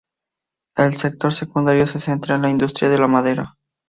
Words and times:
El 0.75 0.97
sector 0.97 1.31
secundario 1.31 1.85
se 1.85 1.99
centra 1.99 2.33
en 2.35 2.41
la 2.41 2.49
industria 2.49 2.89
de 2.89 2.97
la 2.97 3.07
madera. 3.07 3.59